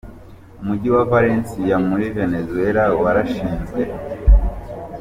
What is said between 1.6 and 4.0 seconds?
wo muri Venezuela warashinzwe.